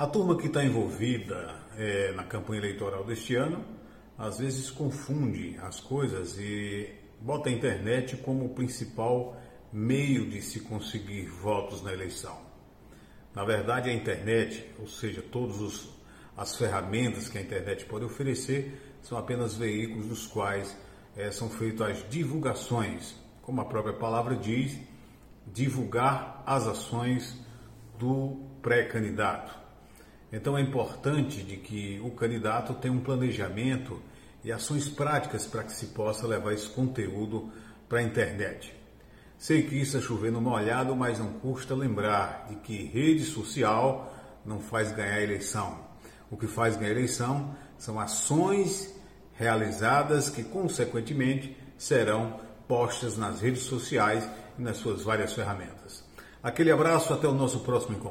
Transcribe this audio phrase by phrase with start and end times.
[0.00, 3.62] A turma que está envolvida é, na campanha eleitoral deste ano
[4.16, 6.88] às vezes confunde as coisas e
[7.20, 9.36] bota a internet como o principal
[9.70, 12.34] meio de se conseguir votos na eleição.
[13.34, 15.90] Na verdade, a internet, ou seja, todas
[16.34, 20.74] as ferramentas que a internet pode oferecer, são apenas veículos dos quais
[21.14, 24.78] é, são feitas as divulgações, como a própria palavra diz,
[25.46, 27.36] divulgar as ações
[27.98, 29.60] do pré-candidato.
[30.32, 34.00] Então é importante de que o candidato tenha um planejamento
[34.44, 37.50] e ações práticas para que se possa levar esse conteúdo
[37.88, 38.74] para a internet.
[39.36, 44.60] Sei que isso é chover molhado, mas não custa lembrar de que rede social não
[44.60, 45.78] faz ganhar eleição.
[46.30, 48.94] O que faz ganhar eleição são ações
[49.34, 52.38] realizadas que, consequentemente, serão
[52.68, 56.04] postas nas redes sociais e nas suas várias ferramentas.
[56.42, 58.08] Aquele abraço, até o nosso próximo encontro.